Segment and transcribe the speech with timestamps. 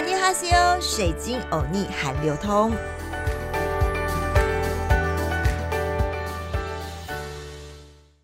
[0.00, 2.72] 阿尼哈西欧，水晶欧尼韩流通。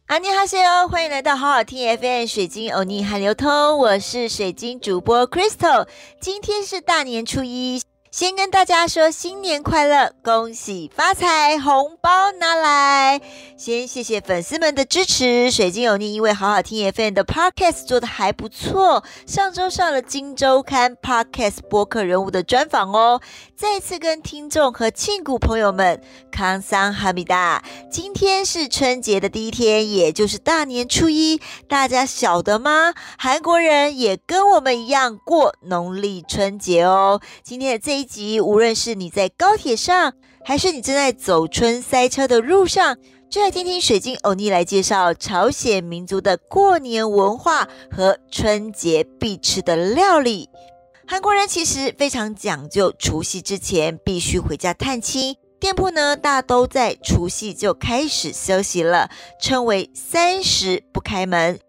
[0.07, 5.87] 阿尼哈西欧，欢迎来到好好听 FM 水晶欧尼韩流通，我是水晶主播 Crystal，
[6.19, 7.83] 今天是大年初一。
[8.17, 13.21] 先跟大家说新年快乐，恭喜发财，红包拿来！
[13.59, 15.51] 先谢谢粉丝们的支持。
[15.51, 23.21] 水晶有你，因为好好听 FM 的 Podcast 做的还不错，上周上了《金周刊》Podcast 播客人物的专访哦。
[23.55, 27.63] 再次跟听众和庆谷朋友们康桑哈密达。
[27.91, 31.39] 今天是春节的第一天，也就是大年初一，
[31.69, 32.95] 大家晓得吗？
[33.19, 37.21] 韩国人也跟我们一样过农历春节哦。
[37.43, 38.06] 今天的这一。
[38.07, 42.97] 集，无论是你在高铁上，还是你正在走春塞车的路上，
[43.29, 50.49] 就来听听水晶欧尼来介绍朝鲜民族的过年文化和春节必吃的料理。
[51.07, 61.61] 韩国人其实非常讲究，除夕之前必须回家探亲，店铺呢大都在除夕就开始休息了，称为三十不开门。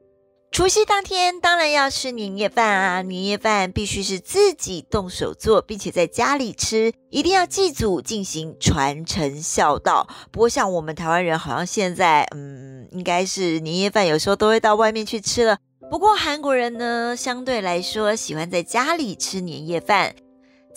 [0.57, 3.01] 除夕当天当然要吃年夜饭啊！
[3.03, 10.09] 年夜饭必须是自己动手做，并且在家里吃，一定要祭祖进行传承孝道。
[10.31, 15.59] 不过像我们台湾人，好像现在嗯，应该是年夜饭有时候都会到外面去吃了。
[15.91, 20.15] 不过韩国人呢，相对来说喜欢在家里吃年夜饭。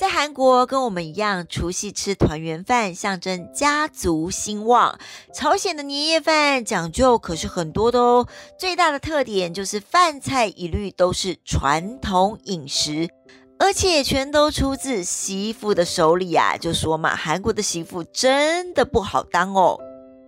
[0.01, 4.99] 在韩国，跟我们一样，除夕吃团圆饭，象征家族兴旺。
[5.35, 8.27] 朝鲜的年夜饭讲究可是很多的哦，
[8.59, 13.11] 最大的特点就是饭菜一律都是传统饮食，
[13.59, 16.57] 而且全都出自媳妇的手里啊！
[16.57, 19.79] 就说嘛，韩国的媳妇真的不好当哦。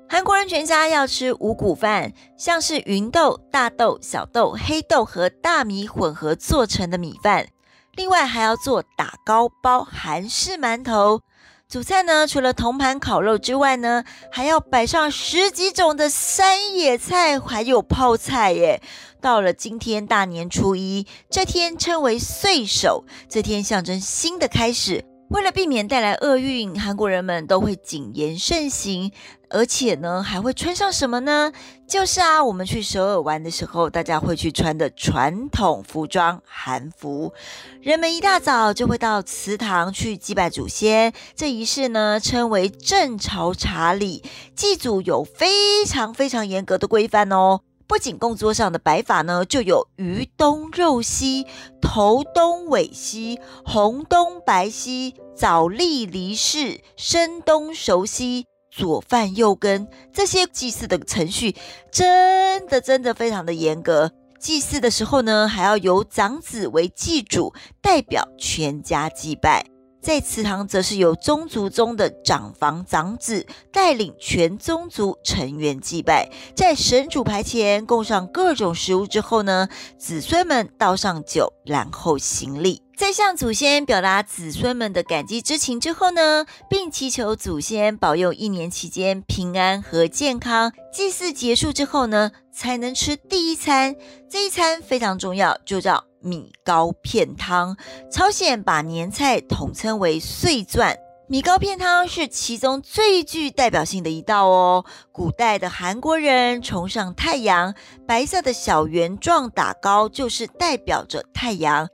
[0.06, 7.47] 韩国人全家要吃五谷饭，像是芸豆、大豆、小豆、黑豆和大米混合做成的米饭。
[7.94, 11.20] 另外还要做打糕包、韩式馒头。
[11.68, 18.82] 主菜呢，除了铜盘烤肉之外呢，还要摆上十几种的山野菜，还有泡菜耶。
[19.20, 25.12] 到了今天大年初一，这天称为岁首，这天象征新的开始。
[25.32, 29.10] 为了避免带来厄运，韩国人们都会谨言慎行，
[29.48, 31.50] 而且呢，还会穿上什么呢？
[31.88, 37.32] 就是啊，我们去首尔玩的时候，大家会去穿的传统服装——韩服。
[37.81, 44.22] 人们一大早就会到祠堂去祭拜祖先，这仪式呢称为正朝茶礼。
[44.54, 47.60] 祭祖有非常非常严格的规范哦。
[47.87, 51.47] 不仅供桌上的摆法呢，就有鱼东肉西、
[51.81, 61.54] 头东尾西、红东白西、早立离世、生东熟西、左饭右羹这些祭祀的程序，
[61.91, 64.12] 真的真的非常的严格。
[64.38, 69.72] 祭祀的时候呢，还要由长子为祭主，代表全家祭拜。
[70.02, 90.72] 在祠堂，则是由宗族中的长房长子带领全宗族成员祭拜，在神主牌前供上各种食物之后呢，子孙们倒上酒，然后行礼，在向祖先表达子孙们的感激之情之后呢，并祈求祖先保佑一年期间平安和健康。
[90.92, 93.94] 祭祀结束之后呢，才能吃第一餐，
[94.28, 96.12] 这一餐非常重要，就叫。
[96.22, 97.77] 米糕片汤，
[98.10, 100.97] 朝鲜把年菜统称为岁钻。
[101.28, 104.84] 米糕片汤是其中最具代表性的一道哦。
[105.12, 107.75] 古代的韩国人崇尚太阳，
[108.06, 111.88] 白色的小圆状打糕就是代表着太阳。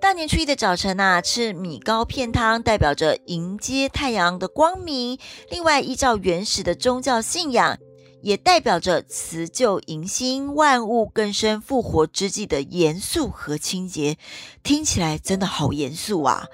[0.00, 5.18] 大年初一的早晨呐，吃米糕片汤，代表着迎接太阳的光明。
[5.50, 7.76] 另外，依照原始的宗教信仰。
[8.22, 14.16] 也代表着辞旧迎新、万物更生、复活之际的严肃和清洁，
[14.62, 16.46] 听起来真的好严肃啊！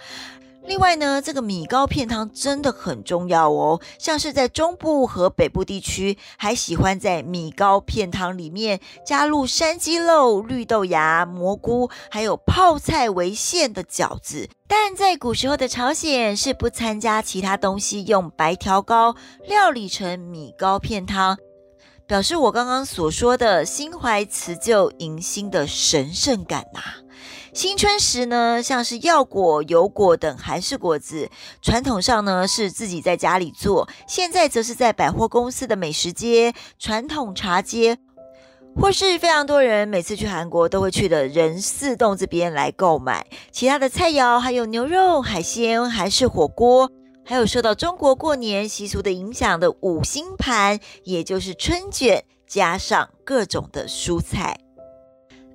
[0.69, 14.49] 另外呢，这个米糕片汤真的很重要哦，像是在中部和北部地区，还喜欢在米糕片汤里面加入山鸡肉、绿豆芽、蘑菇，还有泡菜为馅的饺子。
[14.67, 19.15] 但在古时候的朝鲜是不参加其他东西，用白条糕
[19.47, 21.39] 料理成米糕片汤。
[22.07, 26.81] 表示我刚刚所说的心怀辞旧迎新的神圣感呐。
[27.53, 31.29] 新春时呢，像是药果、油果等韩式果子，
[31.61, 37.99] 传统上呢是自己在家里做，现在则是在百货公司的美食街、传统茶街，
[38.81, 46.89] 或是非常多人每次去韩国都会去的仁寺洞这边来购买其他的菜肴，还有牛肉、海鲜、韩式火锅。
[47.29, 54.61] 还有受到中国过年习俗的影响的五星盘，也就是春卷，加上各种的蔬菜。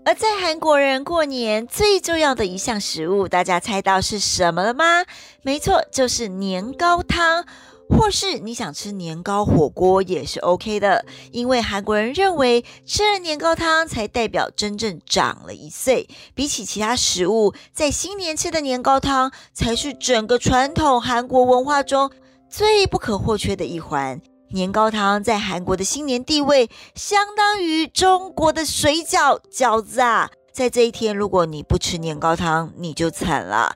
[0.04, 5.06] 而在韩国人过年最重要的一项食物，大家猜到是什么了吗？
[5.44, 7.46] 没错，就是年糕汤，
[7.92, 11.06] 或是你想吃年糕火锅也是 OK 的。
[11.32, 22.10] 因为韩国人认为吃了年糕汤才代表真正长了一岁，比起其他食物，在新年吃的年糕汤才是整个传统韩国文化中
[22.50, 24.20] 最不可或缺的一环。
[24.54, 30.30] 年糕汤在韩国的新年地位，相当于中国的水饺、饺子啊！
[30.52, 33.76] 在这一天，如果你不吃年糕汤，你就惨了。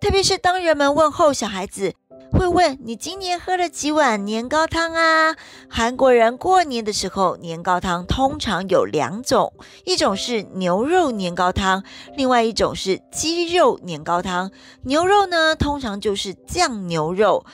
[0.00, 1.94] 特别是当人们问候小孩子，
[2.34, 5.36] 会问你今年喝了几碗年糕汤啊？
[5.68, 9.52] 韩国人过年的时候，年糕汤通常有两种，
[9.84, 11.84] 一种是牛肉年糕汤，
[12.16, 14.50] 另外一种是鸡肉年糕汤。
[14.82, 17.46] 牛肉呢，通常就是酱牛肉。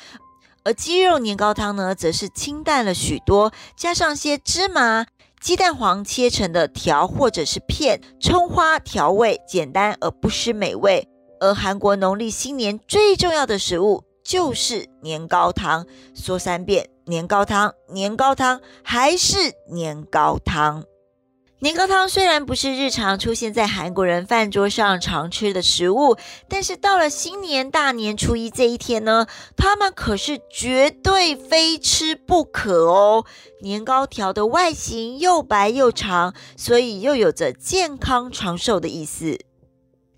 [0.65, 5.05] 而鸡肉年糕汤呢，则是清淡了许多，加上些芝麻、
[5.43, 11.07] 鸡蛋黄切成的条或者是片，葱花调味，简单而不失美味。
[11.39, 15.85] 而韩国农历新年最重要的食物就是年糕汤，
[16.15, 19.37] 说三遍：年糕汤，年糕汤，还是
[19.73, 20.85] 年糕汤。
[21.59, 26.17] 年糕汤虽然不是日常出现在韩国人饭桌上常吃的食物，
[26.49, 33.25] 但是到了新年大年初一这一天呢，他们可是绝对非吃不可哦。
[33.63, 39.41] 年糕条的外形又白又长，所以又有着健康长寿的意思。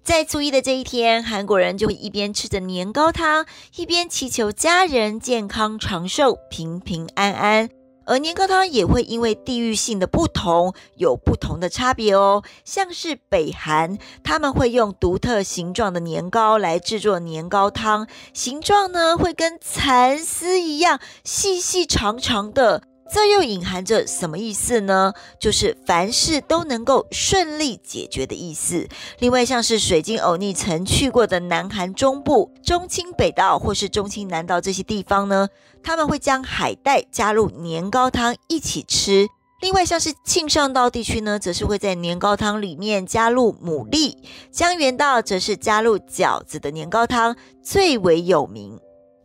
[0.05, 3.47] 在初一的这一天，韩国人就会一边吃着年糕汤，
[3.77, 7.71] 一边祈求家人健康长寿、平平安安。
[8.05, 12.43] 而年糕汤也会因为地域性的不同，有不同的差别哦。
[12.65, 22.83] 像是北韩，他们会用独特形状的年糕来制作年糕汤，形状呢会跟蚕丝一样细细长长的。
[23.13, 25.13] 这又隐含着什么意思呢？
[25.39, 28.89] 就是凡事都能够顺利解决的意思。
[29.19, 35.49] 另外，像是水晶欧尼曾去过的南韩中部、中清北道或是中清南道这些地方呢，
[35.83, 39.29] 他们会将海带加入年糕汤一起吃。
[39.61, 44.17] 另外，像是庆尚道地区呢，则是会在年糕汤里面加入牡蛎；
[44.51, 48.81] 江原道则是加入饺子的年糕汤最为有名。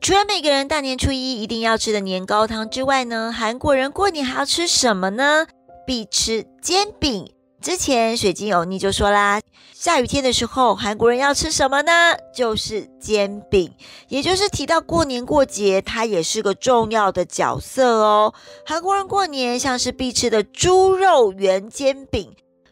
[0.08, 5.46] 除了每个人大年初一一定要吃的年糕汤之外呢，韩国人过年还要吃什么呢？
[5.86, 7.30] 必吃煎饼。
[7.60, 9.42] 之前水晶欧尼就说啦，
[9.74, 11.92] 下雨天的时候，韩国人要吃什么呢？
[12.34, 13.74] 就是煎饼。
[14.08, 18.34] 也就是提到过年过节，它也是个重要的角色哦。
[18.66, 22.32] 韩国人过年像是必吃的猪肉圆煎饼，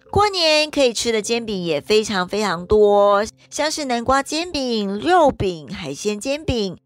[0.10, 6.78] 过年可以吃的煎饼也非常非常多，像是南瓜煎饼、肉饼、海鲜煎饼。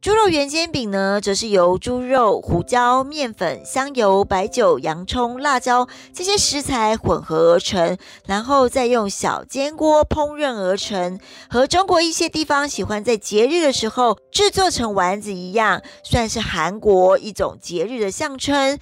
[0.00, 11.20] 猪肉圆煎饼呢，则是由猪肉、胡椒、面粉、香油、白酒、洋葱、辣椒这些食材混合而成，然后再用小煎锅烹饪而成。
[11.50, 18.78] 和中国一些地方喜欢在节日的时候制作成丸子一样，算是韩国一种节日的象征。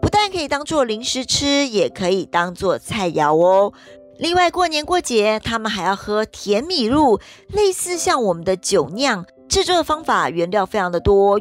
[0.00, 3.72] 不但可以当做零食吃，也可以当做菜肴哦。
[4.20, 7.18] 另外，过年过节，他们还要喝甜米露，
[7.48, 9.26] 类似像我们的酒酿。
[9.50, 11.40] 制作的方法原料非常的多，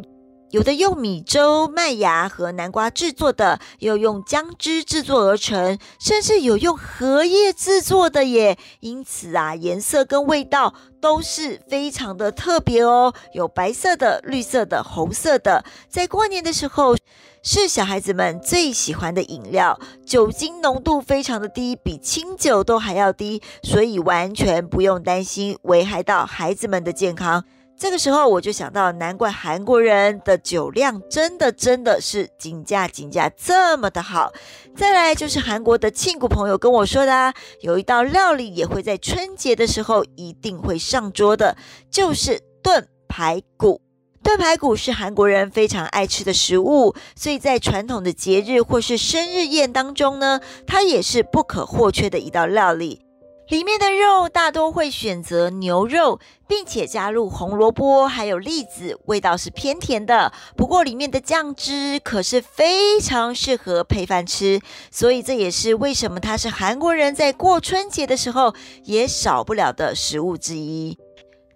[0.50, 8.58] 有的用米粥、麦芽和南瓜制作的，又用姜汁制作而成，甚至有用荷叶制作的耶。
[8.80, 15.64] 因此啊，颜色跟味道都是非常的特别哦，有白色的、绿色的、红色的。
[15.88, 16.96] 在过年的时候，
[17.44, 27.46] 是小孩子们最喜欢的饮料，酒精浓度非常的低，比清酒都还要低，所以完全不用担心危害到孩子们的健康。
[27.80, 34.34] 这个时候我就想到，难怪韩国人的酒量真的真的是金价金价这么的好。
[34.76, 41.56] 再来就是韩国的庆谷朋友跟我说的，啊，有一道料理也会在春节的时候一定会上桌的，
[41.90, 43.80] 就是炖排骨。
[44.22, 53.06] 炖排骨是韩国人非常爱吃的食物，所以在传统的节日或是生日宴当中呢，它也是不可或缺的一道料理。
[53.50, 60.32] 里面的肉大多会选择牛肉，并且加入红萝卜还有栗子，味道是偏甜的。
[60.56, 68.54] 不过里面的酱汁可是非常适合配饭吃，所以这也是为什么它是韩国人在过春节的时候
[68.84, 70.96] 也少不了的食物之一。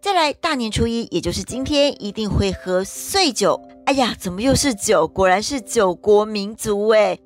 [0.01, 3.61] 再来，大年初一，也就是今天，一定会喝碎酒。
[3.85, 5.07] 哎呀，怎么又是酒？
[5.07, 7.19] 果然是酒国民族诶。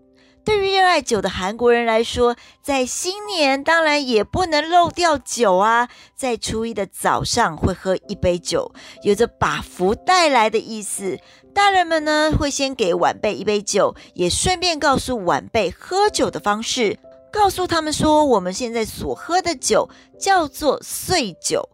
[0.48, 5.90] 对于热爱酒的韩国人来说，在新年当然也不能漏掉酒啊！
[6.16, 8.72] 在初一的早上会喝一杯酒，
[9.04, 11.20] 有着把福带来的意思。
[11.54, 16.98] 大人们呢会先给晚辈一杯酒，也顺便告诉晚辈喝酒的方式。
[17.30, 21.68] 告诉他们说，我们现在所喝的酒叫做岁酒。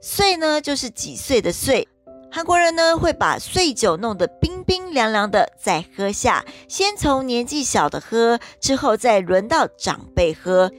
[0.00, 1.88] 岁呢，就是几岁的岁。
[2.30, 10.70] 韩国人呢会把岁酒弄得冰冰凉凉的再喝下，先从年纪小的喝，之后再轮到长辈喝。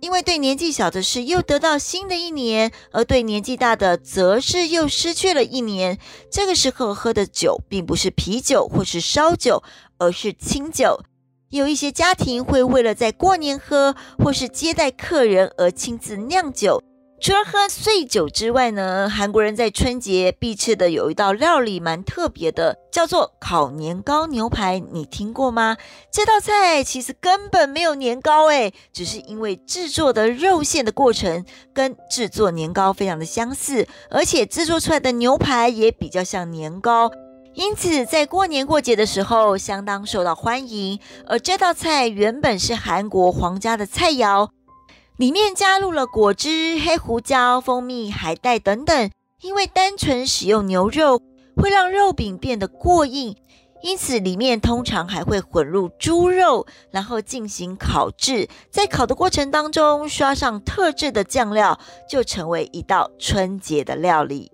[0.00, 5.98] 因为对年纪小的是又得到新的一年，而对年纪大的则是又失去了一年。
[6.30, 9.62] 这个时候喝的酒并不是啤酒或是烧酒，
[9.98, 11.00] 而是清酒。
[11.50, 16.82] 有一些家庭会为了在过年喝或是接待客人而亲自酿酒。
[17.22, 24.78] 除了喝碎酒之外呢，韩国人在春节必吃的有一道料理蛮特别的，叫做烤年糕牛排。
[24.78, 25.76] 你听过吗？
[26.10, 37.10] 这道菜其实根本没有年糕诶，只是因为制作的肉馅的过程跟制作年糕非常的相似，而且制作出来的牛排也比较像年糕，
[37.52, 40.98] 因此在过年过节的时候相当受到欢迎。
[41.26, 44.48] 而这道菜原本是韩国皇家的菜肴。
[45.20, 49.10] 里面加入了果汁、黑胡椒、蜂蜜、海带等等，
[49.42, 51.20] 因为单纯使用牛肉
[51.56, 53.36] 会让肉饼变得过硬，
[53.82, 58.48] 因此里面通常还会混入猪肉，然后进行烤制。
[58.70, 64.50] 在烤的过程当中，刷上特制的酱料，就成为一道春节的料理。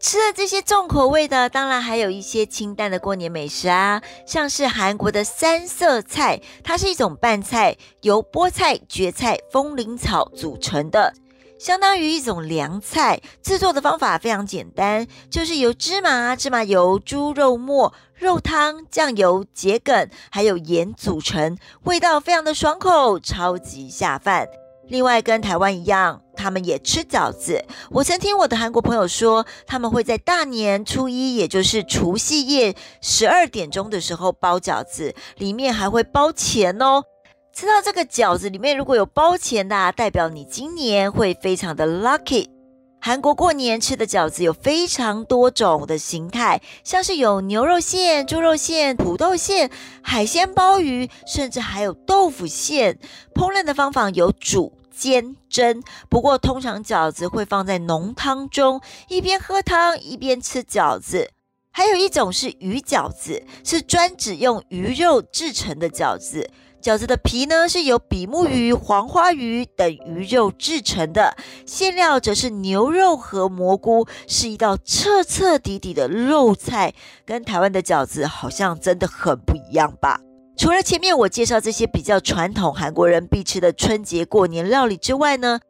[0.00, 11.12] 吃了这些重口味的，当然还有一些清淡的过年美食啊，像是韩国的三色菜，它是一种拌菜，由菠菜、蕨菜、风铃草组成的，
[11.58, 13.20] 相当于一种凉菜。
[13.42, 24.48] 制作的方法非常简单，就是由芝麻、芝麻油、猪肉末、肉汤、酱油、桔梗还有盐组成，味道非常的爽口，超级下饭。
[24.90, 27.64] 另外，跟台湾一样，他们也吃饺子。
[27.90, 37.04] 我曾听我的韩国朋友说，他们会在大年初一，也就是除夕夜十二点钟的时候包饺子，里面还会包钱哦。
[37.54, 42.59] 吃到这个饺子里面如果有包钱的，代表你今年会非常的 lucky。
[43.02, 49.70] 韩国过年吃的饺子有非常多种的形态，像是有牛肉馅、猪肉馅、土豆馅、
[50.02, 52.98] 海鲜鲍鱼，甚至还有豆腐馅。
[53.34, 54.74] 烹饪的方法有煮。
[54.92, 61.30] 煎蒸，不过通常饺子会放在浓汤中，一边喝汤一边吃饺子。
[61.70, 66.50] 还有一种是鱼饺子，是专指用鱼肉制成的饺子。
[66.82, 76.94] 饺子的皮呢是由比目鱼、黄花鱼等鱼肉制成的，馅料则是牛肉和蘑菇，是一道彻彻底底的肉菜，
[77.26, 80.20] 跟台湾的饺子好像真的很不一样吧。
[80.56, 85.60] 除了前面我介绍这些比较传统韩国人必吃的春节过年料理之外呢，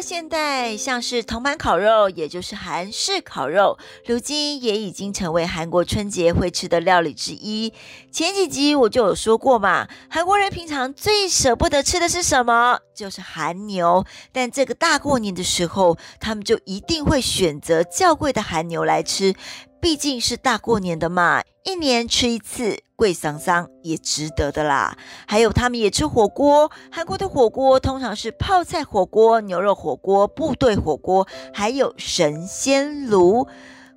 [0.00, 3.76] 到现代，像是铜盘烤肉，也就是韩式烤肉，
[4.06, 7.70] 如今也已经成为韩国春节会吃的料理之一。
[8.10, 12.78] 前几集我就有说过嘛，韩国人平常最舍不得吃的是什么？
[12.96, 14.06] 就是韩牛。
[14.32, 19.34] 但这个大过年的时候，他们就一定会选择较贵的韩牛来吃。
[19.82, 24.94] 毕竟是大过年的嘛，一年吃一次，贵桑桑也值得的啦。
[25.26, 33.48] 还有他们也吃火锅，韩国的火锅通常是泡菜火锅、牛肉火锅、部队火锅，还有神仙炉。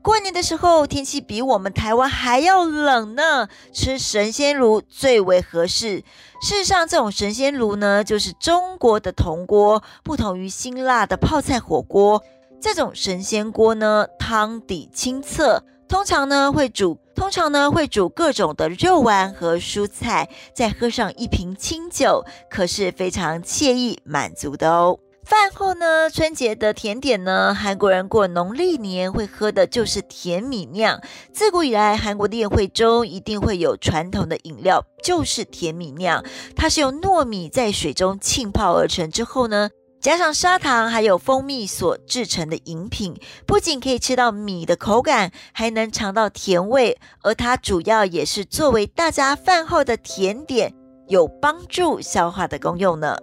[0.01, 6.05] 过年的时候天气比我们台湾还要冷呢，吃神仙炉最为合适。
[6.41, 12.23] 事实上，这种神仙炉呢，就是中国的铜锅，不同于辛辣的泡菜火锅。
[12.61, 15.63] 这种神仙锅呢，汤底清澈。
[15.93, 24.97] 通常呢会煮，通常呢会煮各种的肉丸和蔬菜，再喝上一瓶清酒，可是非常惬意满足的哦。
[25.23, 30.99] 饭后呢，春节的甜点呢，韩国人过农历年会喝的就是甜米酿。
[31.31, 36.25] 自古以来，韩国的宴会中一定会有传统的饮料，就是甜米酿。
[36.55, 39.69] 它是用糯米在水中浸泡而成之后呢。
[40.03, 43.15] 加上砂糖还有蜂蜜所制成的饮品，
[43.47, 46.99] 不仅可以吃到米的口感，还能尝到甜味。
[47.21, 50.73] 而它主要也是作为大家饭后的甜点，
[51.07, 53.15] 有帮助消化的功用呢。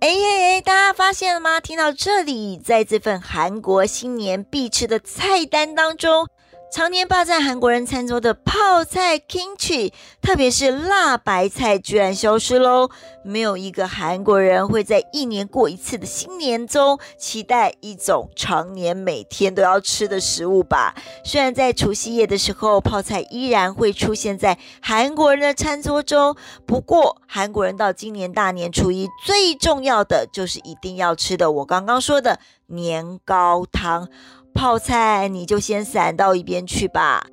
[0.00, 1.60] 哎哎哎，大家发现了吗？
[1.60, 6.26] 听到这里，在这份韩国新年必吃的菜单当中。
[6.70, 12.90] 常年霸占韩国人餐桌的泡菜 kimchi，特别是辣白菜，居然消失喽！
[13.24, 20.94] 没有一个韩国人会在一年过一次的新年中期待一种常年每天都要吃的食物吧？
[21.24, 34.08] 虽然在除夕夜的时候，泡菜依然会出现在韩国人的餐桌中，不过韩国人到今年大年初一最重要的就是一定要吃的，我刚刚说的年糕汤。
[34.54, 37.26] 泡菜你就先散到一边去吧。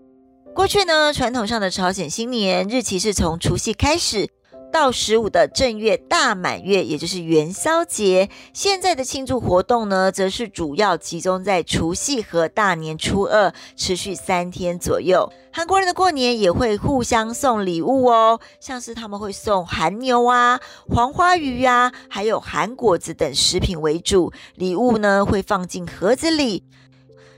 [0.54, 4.30] 过去呢，传统上的朝鲜新年日期是从除夕开始，
[4.72, 8.30] 到十五的正月大满月，也就是元宵节。
[8.54, 15.30] 现在的庆祝活动呢，则是主要集中在除夕和大年初二，持续三天左右。
[15.52, 24.32] 韩国人的过年也会互相送礼物哦，像是他们会送韩牛啊、黄花鱼啊，还有韩果子等食品为主。
[24.56, 26.64] 礼物呢会放进盒子里，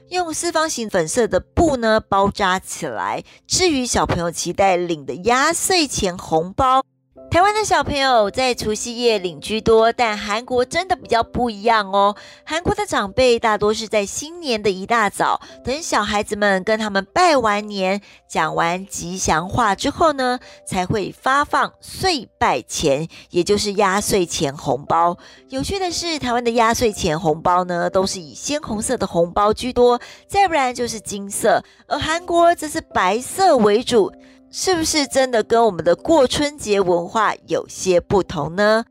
[0.09, 3.23] 用四方形粉色的布呢包扎起来。
[3.45, 6.83] 至于小朋友期待领的压岁钱红包。
[7.29, 12.15] 台湾的小朋友在除夕夜领居多，但韩国真的比较不一样哦。
[12.45, 25.17] 韩国的长辈大多是在新年的一大早，等小孩子们跟他们拜完年、讲完吉祥话之后呢，才会发放岁拜钱，也就是压岁钱红包。
[25.49, 34.11] 有趣的是，台湾的压岁钱红包呢，都是以鲜红色的红包居多，再不然就是金色，而韩国则是白色为主。
[34.49, 38.85] 是不是真的跟我们的过春节文化有些不同呢？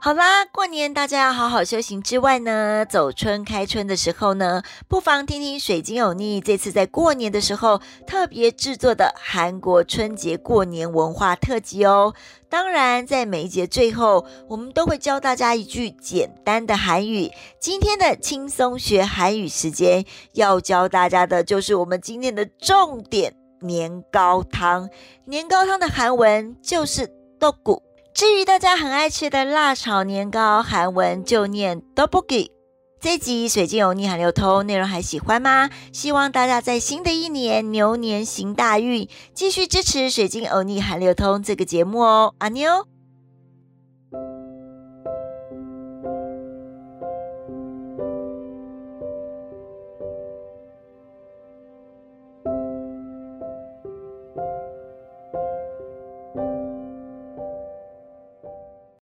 [0.00, 12.14] 好啦，过年大家要好好修行之外呢，走春开春的时候呢，不妨听听水晶有逆这次在过年的时候特别制作的韩国春节过年文化特辑哦。
[12.48, 17.32] 当然，在每一节最后，我们都会教大家一句简单的韩语。
[17.60, 20.04] 今天的轻松学韩语时间
[20.34, 23.34] 要教大家的就是我们今天的重点。
[23.60, 24.88] 年糕汤，
[25.24, 27.82] 年糕汤的韩文就是豆谷。
[28.14, 32.50] 至于大家很爱吃的辣炒年糕，韩文就念 double
[33.00, 35.70] 这集水晶有逆韩流通内容还喜欢吗？
[35.92, 42.86] 希望大家在新的一年牛年行大运，继续支持水晶欧逆韩流通这个节目哦，阿妞。